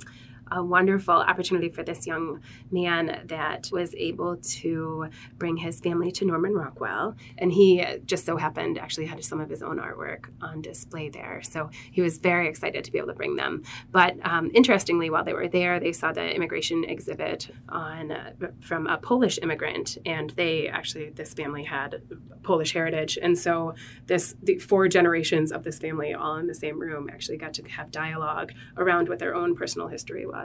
a 0.55 0.63
wonderful 0.63 1.15
opportunity 1.15 1.69
for 1.69 1.83
this 1.83 2.07
young 2.07 2.41
man 2.71 3.23
that 3.27 3.69
was 3.73 3.95
able 3.95 4.37
to 4.37 5.09
bring 5.39 5.57
his 5.57 5.81
family 5.81 6.13
to 6.13 6.25
Norman 6.25 6.55
Rockwell. 6.55 7.17
And 7.39 7.53
he 7.53 7.85
just 8.05 8.25
so 8.25 8.37
happened 8.37 8.79
actually 8.79 9.07
had 9.07 9.23
some 9.25 9.41
of 9.41 9.49
his 9.49 9.63
own 9.63 9.79
artwork 9.79 10.27
on 10.41 10.63
display 10.63 11.09
there. 11.09 11.41
So 11.43 11.71
he 11.91 12.03
was 12.03 12.19
very 12.19 12.49
excited 12.49 12.85
to 12.85 12.93
be 12.93 12.99
able 12.99 13.09
to 13.09 13.15
bring 13.15 13.37
them. 13.37 13.63
But 13.91 14.17
um, 14.25 14.51
interestingly, 14.55 15.11
while 15.11 15.25
they 15.25 15.33
were 15.33 15.49
there, 15.49 15.81
they 15.81 15.93
saw 15.93 16.13
the 16.13 16.35
immigration 16.35 16.85
exhibit 16.85 17.51
on 17.69 18.13
uh, 18.13 18.33
from 18.61 18.87
a 18.87 18.99
Polish 18.99 19.39
immigrant. 19.43 19.99
And 20.05 20.31
they 20.31 20.69
actually, 20.69 21.11
this 21.11 21.35
family 21.35 21.65
had 21.65 22.03
Polish 22.43 22.73
heritage. 22.73 23.19
And 23.21 23.39
so 23.39 23.75
this 24.07 24.35
the 24.43 24.59
four 24.59 24.89
generations 24.89 25.53
of 25.53 25.65
this 25.65 25.79
family 25.79 26.15
all 26.15 26.37
in 26.37 26.47
the 26.47 26.55
same 26.55 26.79
room 26.79 27.09
actually 27.11 27.39
got 27.39 27.55
to 27.55 27.63
have 27.69 27.91
dialogue 27.91 28.53
around 28.77 29.09
what 29.09 29.19
their 29.19 29.35
own 29.35 29.55
personal 29.55 29.89
history 29.89 30.27
was 30.27 30.42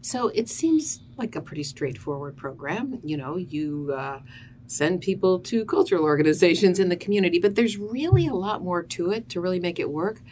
So 0.00 0.28
it 0.28 0.48
seems 0.48 1.00
like 1.16 1.36
a 1.36 1.40
pretty 1.40 1.64
straightforward 1.64 2.36
program. 2.36 3.00
You 3.04 3.16
know, 3.16 3.36
you 3.36 3.92
uh, 3.96 4.20
send 4.66 5.00
people 5.00 5.40
to 5.40 5.64
cultural 5.64 6.04
organizations 6.04 6.78
in 6.78 6.88
the 6.88 6.96
community, 6.96 7.38
but 7.38 7.54
there's 7.54 7.76
really 7.76 8.26
a 8.26 8.34
lot 8.34 8.62
more 8.62 8.82
to 8.82 9.10
it 9.10 9.28
to 9.30 9.40
really 9.40 9.60
make 9.60 9.78
it 9.78 9.90
work. 9.90 10.22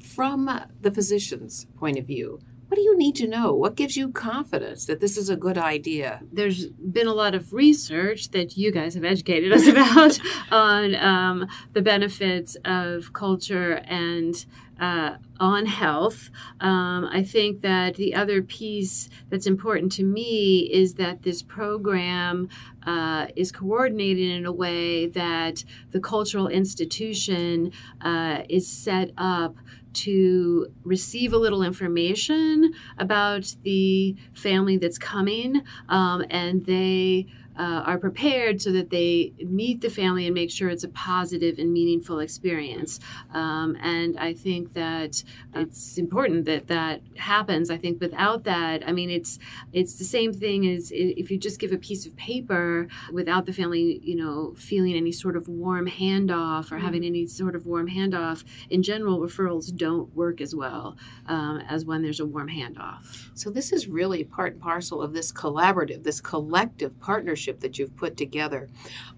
From 0.00 0.48
the 0.80 0.90
physician's 0.90 1.66
point 1.76 1.98
of 1.98 2.06
view, 2.06 2.40
what 2.72 2.76
do 2.76 2.82
you 2.84 2.96
need 2.96 3.14
to 3.14 3.26
know? 3.26 3.52
What 3.52 3.74
gives 3.74 3.98
you 3.98 4.10
confidence 4.10 4.86
that 4.86 4.98
this 4.98 5.18
is 5.18 5.28
a 5.28 5.36
good 5.36 5.58
idea? 5.58 6.22
There's 6.32 6.68
been 6.68 7.06
a 7.06 7.12
lot 7.12 7.34
of 7.34 7.52
research 7.52 8.30
that 8.30 8.56
you 8.56 8.72
guys 8.72 8.94
have 8.94 9.04
educated 9.04 9.52
us 9.52 9.66
about 9.68 10.18
on 10.50 10.94
um, 10.94 11.48
the 11.74 11.82
benefits 11.82 12.56
of 12.64 13.12
culture 13.12 13.82
and 13.86 14.46
uh, 14.80 15.16
on 15.38 15.66
health. 15.66 16.30
Um, 16.60 17.10
I 17.12 17.22
think 17.22 17.60
that 17.60 17.96
the 17.96 18.14
other 18.14 18.40
piece 18.40 19.10
that's 19.28 19.46
important 19.46 19.92
to 19.92 20.02
me 20.02 20.60
is 20.72 20.94
that 20.94 21.24
this 21.24 21.42
program 21.42 22.48
uh, 22.86 23.26
is 23.36 23.52
coordinated 23.52 24.30
in 24.30 24.46
a 24.46 24.52
way 24.52 25.06
that 25.08 25.62
the 25.90 26.00
cultural 26.00 26.48
institution 26.48 27.70
uh, 28.00 28.44
is 28.48 28.66
set 28.66 29.10
up 29.18 29.56
to 29.94 30.66
receive 30.84 31.32
a 31.32 31.36
little 31.38 31.62
information 31.62 32.72
about 32.98 33.54
the 33.62 34.16
family 34.34 34.76
that's 34.76 34.98
coming 34.98 35.62
um, 35.88 36.24
and 36.30 36.66
they 36.66 37.26
uh, 37.58 37.82
are 37.86 37.98
prepared 37.98 38.60
so 38.60 38.72
that 38.72 38.90
they 38.90 39.32
meet 39.38 39.80
the 39.80 39.90
family 39.90 40.26
and 40.26 40.34
make 40.34 40.50
sure 40.50 40.68
it's 40.68 40.84
a 40.84 40.88
positive 40.88 41.58
and 41.58 41.72
meaningful 41.72 42.18
experience. 42.20 43.00
Um, 43.32 43.76
and 43.82 44.18
I 44.18 44.34
think 44.34 44.74
that 44.74 45.22
it's 45.54 45.98
important 45.98 46.44
that 46.46 46.68
that 46.68 47.02
happens. 47.16 47.70
I 47.70 47.76
think 47.76 48.00
without 48.00 48.44
that, 48.44 48.86
I 48.86 48.92
mean, 48.92 49.10
it's 49.10 49.38
it's 49.72 49.94
the 49.94 50.04
same 50.04 50.32
thing 50.32 50.66
as 50.66 50.90
if 50.94 51.30
you 51.30 51.38
just 51.38 51.58
give 51.58 51.72
a 51.72 51.78
piece 51.78 52.06
of 52.06 52.16
paper 52.16 52.88
without 53.12 53.46
the 53.46 53.52
family, 53.52 54.00
you 54.02 54.16
know, 54.16 54.54
feeling 54.56 54.94
any 54.94 55.12
sort 55.12 55.36
of 55.36 55.48
warm 55.48 55.88
handoff 55.88 56.70
or 56.70 56.76
mm-hmm. 56.76 56.84
having 56.84 57.04
any 57.04 57.26
sort 57.26 57.54
of 57.54 57.66
warm 57.66 57.88
handoff. 57.88 58.44
In 58.70 58.82
general, 58.82 59.20
referrals 59.20 59.74
don't 59.74 60.14
work 60.14 60.40
as 60.40 60.54
well 60.54 60.96
um, 61.26 61.62
as 61.68 61.84
when 61.84 62.02
there's 62.02 62.20
a 62.20 62.26
warm 62.26 62.48
handoff. 62.48 63.28
So 63.34 63.50
this 63.50 63.72
is 63.72 63.86
really 63.88 64.24
part 64.24 64.52
and 64.52 64.62
parcel 64.62 65.02
of 65.02 65.12
this 65.12 65.32
collaborative, 65.32 66.04
this 66.04 66.20
collective 66.20 66.98
partnership 67.00 67.51
that 67.60 67.78
you've 67.78 67.96
put 67.96 68.16
together. 68.16 68.68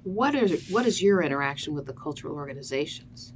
What 0.03 0.35
is 0.35 0.71
what 0.71 0.87
is 0.87 1.03
your 1.03 1.23
interaction 1.23 1.75
with 1.75 1.87
the 1.87 1.93
cultural 1.93 2.35
organizations? 2.35 3.33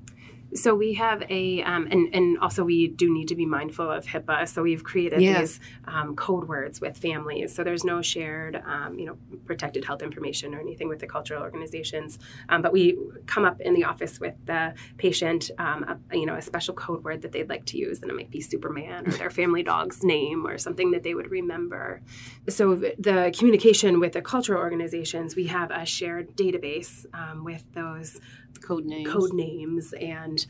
So 0.54 0.74
we 0.74 0.94
have 0.94 1.22
a, 1.28 1.62
um, 1.62 1.88
and, 1.90 2.14
and 2.14 2.38
also 2.38 2.64
we 2.64 2.88
do 2.88 3.12
need 3.12 3.28
to 3.28 3.34
be 3.34 3.46
mindful 3.46 3.90
of 3.90 4.06
HIPAA. 4.06 4.48
So 4.48 4.62
we've 4.62 4.82
created 4.82 5.20
yes. 5.20 5.38
these 5.40 5.60
um, 5.86 6.16
code 6.16 6.48
words 6.48 6.80
with 6.80 6.96
families. 6.96 7.54
So 7.54 7.62
there's 7.64 7.84
no 7.84 8.00
shared, 8.02 8.62
um, 8.66 8.98
you 8.98 9.06
know, 9.06 9.18
protected 9.44 9.84
health 9.84 10.02
information 10.02 10.54
or 10.54 10.60
anything 10.60 10.88
with 10.88 11.00
the 11.00 11.06
cultural 11.06 11.42
organizations. 11.42 12.18
Um, 12.48 12.62
but 12.62 12.72
we 12.72 12.98
come 13.26 13.44
up 13.44 13.60
in 13.60 13.74
the 13.74 13.84
office 13.84 14.18
with 14.18 14.34
the 14.46 14.74
patient, 14.96 15.50
um, 15.58 16.00
a, 16.10 16.16
you 16.16 16.26
know, 16.26 16.34
a 16.34 16.42
special 16.42 16.74
code 16.74 17.04
word 17.04 17.22
that 17.22 17.32
they'd 17.32 17.48
like 17.48 17.66
to 17.66 17.78
use, 17.78 18.00
and 18.00 18.10
it 18.10 18.14
might 18.14 18.30
be 18.30 18.40
Superman 18.40 19.06
or 19.06 19.12
their 19.12 19.30
family 19.30 19.62
dog's 19.62 20.02
name 20.02 20.46
or 20.46 20.58
something 20.58 20.90
that 20.92 21.02
they 21.02 21.14
would 21.14 21.30
remember. 21.30 22.00
So 22.48 22.74
the 22.74 23.34
communication 23.36 24.00
with 24.00 24.12
the 24.12 24.22
cultural 24.22 24.60
organizations, 24.60 25.36
we 25.36 25.46
have 25.48 25.70
a 25.70 25.84
shared 25.84 26.36
database 26.36 27.04
um, 27.12 27.44
with 27.44 27.64
those 27.74 28.18
code 28.60 28.84
names, 28.84 29.08
code 29.08 29.32
names, 29.32 29.92
and 29.94 30.46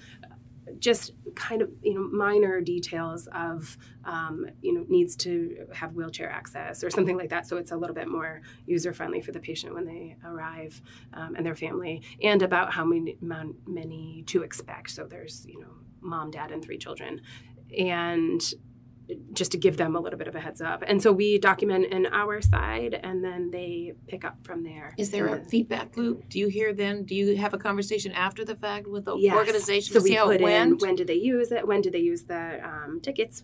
just 0.78 1.12
kind 1.34 1.62
of 1.62 1.70
you 1.82 1.94
know 1.94 2.02
minor 2.02 2.60
details 2.60 3.28
of 3.32 3.76
um, 4.04 4.46
you 4.60 4.72
know 4.72 4.84
needs 4.88 5.16
to 5.16 5.66
have 5.72 5.94
wheelchair 5.94 6.30
access 6.30 6.84
or 6.84 6.90
something 6.90 7.16
like 7.16 7.30
that. 7.30 7.46
So 7.46 7.56
it's 7.56 7.72
a 7.72 7.76
little 7.76 7.94
bit 7.94 8.08
more 8.08 8.42
user 8.66 8.92
friendly 8.92 9.20
for 9.20 9.32
the 9.32 9.40
patient 9.40 9.74
when 9.74 9.86
they 9.86 10.16
arrive 10.24 10.80
um, 11.14 11.34
and 11.36 11.44
their 11.44 11.56
family 11.56 12.02
and 12.22 12.42
about 12.42 12.72
how 12.72 12.84
many 12.84 13.16
many 13.66 14.24
to 14.26 14.42
expect. 14.42 14.90
So 14.90 15.06
there's 15.06 15.44
you 15.46 15.60
know 15.60 15.72
mom 16.00 16.30
dad 16.30 16.50
and 16.50 16.62
three 16.62 16.78
children. 16.78 17.20
And 17.76 18.42
just 19.32 19.52
to 19.52 19.58
give 19.58 19.76
them 19.76 19.96
a 19.96 20.00
little 20.00 20.18
bit 20.18 20.28
of 20.28 20.34
a 20.34 20.40
heads 20.40 20.60
up. 20.60 20.82
And 20.86 21.02
so 21.02 21.12
we 21.12 21.38
document 21.38 21.86
in 21.86 22.06
our 22.06 22.40
side 22.40 22.98
and 23.02 23.24
then 23.24 23.50
they 23.50 23.94
pick 24.06 24.24
up 24.24 24.38
from 24.42 24.62
there. 24.62 24.94
Is 24.98 25.10
there 25.10 25.26
a 25.26 25.44
feedback 25.44 25.96
loop? 25.96 26.28
Do 26.28 26.38
you 26.38 26.48
hear 26.48 26.72
then? 26.72 27.04
Do 27.04 27.14
you 27.14 27.36
have 27.36 27.54
a 27.54 27.58
conversation 27.58 28.12
after 28.12 28.44
the 28.44 28.54
fact 28.54 28.86
with 28.86 29.04
the 29.06 29.16
yes. 29.16 29.34
organization 29.34 29.92
so 29.92 30.00
to 30.00 30.04
see 30.04 30.14
how 30.14 30.30
it 30.30 30.40
went? 30.40 30.82
when 30.82 30.94
did 30.94 31.06
they 31.06 31.14
use 31.14 31.52
it? 31.52 31.66
When 31.66 31.80
did 31.80 31.92
they 31.92 32.00
use 32.00 32.24
the 32.24 32.60
um, 32.64 33.00
tickets? 33.02 33.42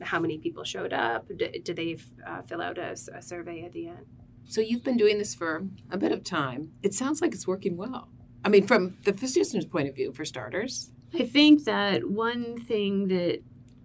How 0.00 0.18
many 0.18 0.38
people 0.38 0.64
showed 0.64 0.92
up? 0.92 1.28
Did, 1.28 1.64
did 1.64 1.76
they 1.76 1.96
uh, 2.26 2.42
fill 2.42 2.60
out 2.60 2.78
a, 2.78 2.96
a 3.14 3.22
survey 3.22 3.62
at 3.64 3.72
the 3.72 3.88
end? 3.88 4.06
So 4.46 4.60
you've 4.60 4.84
been 4.84 4.96
doing 4.96 5.18
this 5.18 5.34
for 5.34 5.66
a 5.90 5.96
bit 5.96 6.12
of 6.12 6.22
time. 6.24 6.72
It 6.82 6.92
sounds 6.92 7.22
like 7.22 7.34
it's 7.34 7.46
working 7.46 7.76
well. 7.76 8.08
I 8.44 8.50
mean, 8.50 8.66
from 8.66 8.96
the 9.04 9.12
physician's 9.12 9.64
point 9.64 9.88
of 9.88 9.94
view, 9.94 10.12
for 10.12 10.24
starters. 10.24 10.90
I 11.14 11.24
think 11.24 11.64
that 11.64 12.10
one 12.10 12.60
thing 12.60 13.08
that 13.08 13.42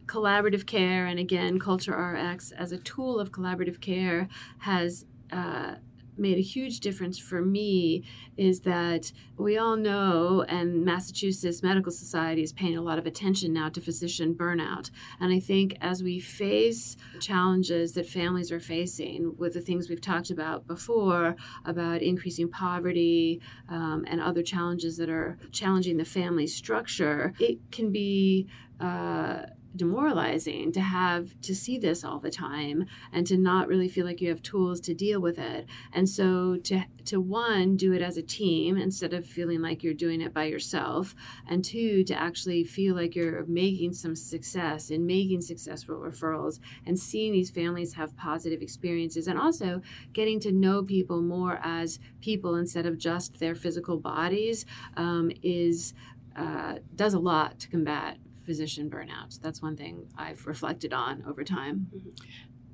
collaborative 0.09 0.65
care 0.65 1.05
and 1.05 1.19
again 1.19 1.59
culture 1.59 1.93
rx 1.93 2.51
as 2.53 2.71
a 2.71 2.77
tool 2.79 3.19
of 3.19 3.31
collaborative 3.31 3.79
care 3.79 4.27
has 4.59 5.05
uh, 5.31 5.75
made 6.19 6.37
a 6.37 6.41
huge 6.41 6.81
difference 6.81 7.17
for 7.17 7.41
me 7.41 8.03
is 8.37 8.61
that 8.61 9.11
we 9.37 9.57
all 9.57 9.77
know, 9.77 10.43
and 10.47 10.83
Massachusetts 10.83 11.63
Medical 11.63 11.91
Society 11.91 12.43
is 12.43 12.51
paying 12.51 12.77
a 12.77 12.81
lot 12.81 12.99
of 12.99 13.05
attention 13.05 13.53
now 13.53 13.69
to 13.69 13.81
physician 13.81 14.35
burnout. 14.35 14.91
And 15.19 15.33
I 15.33 15.39
think 15.39 15.77
as 15.81 16.03
we 16.03 16.19
face 16.19 16.97
challenges 17.19 17.93
that 17.93 18.05
families 18.05 18.51
are 18.51 18.59
facing 18.59 19.35
with 19.37 19.53
the 19.53 19.61
things 19.61 19.89
we've 19.89 20.01
talked 20.01 20.29
about 20.29 20.67
before 20.67 21.35
about 21.65 22.01
increasing 22.01 22.49
poverty 22.49 23.41
um, 23.69 24.05
and 24.07 24.21
other 24.21 24.43
challenges 24.43 24.97
that 24.97 25.09
are 25.09 25.37
challenging 25.51 25.97
the 25.97 26.05
family 26.05 26.47
structure, 26.47 27.33
it 27.39 27.59
can 27.71 27.91
be. 27.91 28.47
Uh, 28.79 29.45
demoralizing 29.75 30.71
to 30.71 30.81
have 30.81 31.39
to 31.41 31.55
see 31.55 31.77
this 31.77 32.03
all 32.03 32.19
the 32.19 32.31
time 32.31 32.85
and 33.11 33.25
to 33.27 33.37
not 33.37 33.67
really 33.67 33.87
feel 33.87 34.05
like 34.05 34.21
you 34.21 34.29
have 34.29 34.41
tools 34.41 34.79
to 34.81 34.93
deal 34.93 35.21
with 35.21 35.37
it. 35.37 35.67
And 35.93 36.09
so 36.09 36.57
to 36.63 36.85
to 37.05 37.19
one 37.19 37.75
do 37.75 37.91
it 37.93 38.01
as 38.01 38.17
a 38.17 38.21
team 38.21 38.77
instead 38.77 39.13
of 39.13 39.25
feeling 39.25 39.61
like 39.61 39.83
you're 39.83 39.93
doing 39.93 40.21
it 40.21 40.33
by 40.33 40.45
yourself. 40.45 41.15
And 41.47 41.63
two 41.63 42.03
to 42.03 42.13
actually 42.13 42.63
feel 42.63 42.95
like 42.95 43.15
you're 43.15 43.45
making 43.45 43.93
some 43.93 44.15
success 44.15 44.89
in 44.89 45.05
making 45.05 45.41
successful 45.41 45.95
referrals 45.95 46.59
and 46.85 46.99
seeing 46.99 47.31
these 47.31 47.49
families 47.49 47.93
have 47.93 48.15
positive 48.15 48.61
experiences 48.61 49.27
and 49.27 49.39
also 49.39 49.81
getting 50.13 50.39
to 50.41 50.51
know 50.51 50.83
people 50.83 51.21
more 51.21 51.59
as 51.63 51.99
people 52.21 52.55
instead 52.55 52.85
of 52.85 52.97
just 52.97 53.39
their 53.39 53.55
physical 53.55 53.97
bodies 53.97 54.65
um, 54.97 55.31
is 55.41 55.93
uh, 56.35 56.75
does 56.95 57.13
a 57.13 57.19
lot 57.19 57.59
to 57.59 57.67
combat 57.67 58.17
physician 58.53 58.89
burnout. 58.89 59.39
That's 59.41 59.61
one 59.61 59.77
thing 59.77 60.07
I've 60.17 60.47
reflected 60.47 60.91
on 60.91 61.23
over 61.27 61.43
time. 61.43 61.87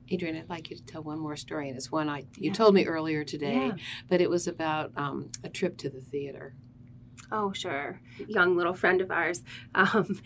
Adrienne, 0.10 0.38
I'd 0.38 0.50
like 0.50 0.70
you 0.70 0.77
to 0.77 0.86
tell 0.86 1.03
one 1.03 1.20
more 1.20 1.36
story, 1.36 1.67
and 1.67 1.75
it's 1.75 1.91
one 1.91 2.08
I 2.08 2.20
you 2.38 2.51
Yeah. 2.51 2.53
told 2.53 2.74
me 2.75 2.86
earlier 2.86 3.25
today, 3.25 3.67
Yeah. 3.67 3.75
but 4.08 4.22
it 4.22 4.29
was 4.29 4.48
about 4.48 4.94
um, 4.96 5.32
a 5.44 5.50
trip 5.50 5.75
to 5.79 5.89
the 5.89 6.00
theater. 6.00 6.55
Oh, 7.29 7.51
sure. 7.51 8.00
Young 8.25 8.55
little 8.55 8.74
friend 8.74 9.01
of 9.01 9.12
ours 9.12 9.44
um, 9.75 10.17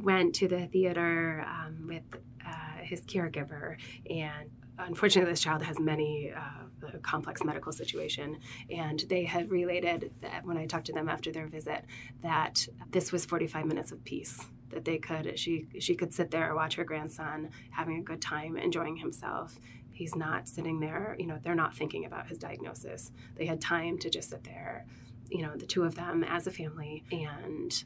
went 0.00 0.34
to 0.34 0.48
the 0.48 0.66
theater 0.66 1.46
um, 1.48 1.86
with 1.88 2.02
uh, 2.46 2.82
his 2.82 3.00
caregiver, 3.02 3.76
and 4.10 4.50
unfortunately, 4.78 5.32
this 5.32 5.40
child 5.40 5.62
has 5.62 5.78
many 5.78 6.30
uh, 6.36 6.88
a 6.94 6.98
complex 6.98 7.42
medical 7.44 7.72
situation, 7.72 8.38
and 8.70 9.00
they 9.08 9.24
had 9.24 9.50
related 9.50 10.12
that 10.20 10.44
when 10.44 10.58
I 10.58 10.66
talked 10.66 10.86
to 10.86 10.92
them 10.92 11.08
after 11.08 11.30
their 11.32 11.46
visit 11.46 11.84
that 12.22 12.66
this 12.90 13.12
was 13.12 13.24
45 13.24 13.64
minutes 13.64 13.92
of 13.92 14.04
peace 14.04 14.40
that 14.70 14.84
they 14.84 14.98
could 14.98 15.38
she 15.38 15.66
she 15.78 15.94
could 15.94 16.12
sit 16.12 16.30
there 16.30 16.46
and 16.46 16.56
watch 16.56 16.74
her 16.74 16.84
grandson 16.84 17.50
having 17.70 17.98
a 17.98 18.02
good 18.02 18.20
time 18.20 18.56
enjoying 18.56 18.96
himself 18.96 19.58
he's 19.92 20.16
not 20.16 20.48
sitting 20.48 20.80
there 20.80 21.16
you 21.18 21.26
know 21.26 21.38
they're 21.42 21.54
not 21.54 21.74
thinking 21.74 22.04
about 22.04 22.26
his 22.26 22.38
diagnosis 22.38 23.12
they 23.36 23.46
had 23.46 23.60
time 23.60 23.98
to 23.98 24.08
just 24.08 24.30
sit 24.30 24.42
there 24.44 24.86
you 25.30 25.42
know 25.42 25.54
the 25.56 25.66
two 25.66 25.84
of 25.84 25.94
them 25.94 26.24
as 26.24 26.46
a 26.46 26.50
family 26.50 27.04
and 27.12 27.84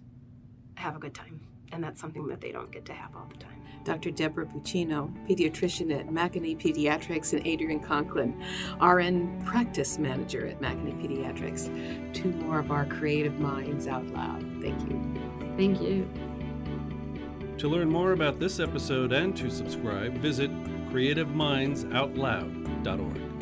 have 0.76 0.96
a 0.96 0.98
good 0.98 1.14
time 1.14 1.40
and 1.72 1.82
that's 1.82 2.00
something 2.00 2.26
that 2.28 2.40
they 2.40 2.52
don't 2.52 2.70
get 2.70 2.84
to 2.84 2.92
have 2.92 3.14
all 3.16 3.26
the 3.30 3.38
time 3.38 3.64
Dr. 3.84 4.10
Deborah 4.10 4.46
Puccino, 4.46 5.12
pediatrician 5.28 5.94
at 5.94 6.08
McAnee 6.08 6.58
Pediatrics, 6.58 7.34
and 7.34 7.46
Adrienne 7.46 7.80
Conklin, 7.80 8.42
RN 8.80 9.42
practice 9.44 9.98
manager 9.98 10.46
at 10.46 10.60
McAnee 10.60 10.98
Pediatrics. 11.02 12.14
Two 12.14 12.30
more 12.30 12.58
of 12.58 12.70
our 12.70 12.86
creative 12.86 13.38
minds 13.38 13.86
out 13.86 14.06
loud. 14.08 14.40
Thank 14.62 14.80
you. 14.88 15.14
Thank 15.56 15.82
you. 15.82 16.08
To 17.58 17.68
learn 17.68 17.88
more 17.88 18.12
about 18.12 18.40
this 18.40 18.60
episode 18.60 19.12
and 19.12 19.36
to 19.36 19.50
subscribe, 19.50 20.18
visit 20.18 20.50
creativemindsoutloud.org. 20.90 23.33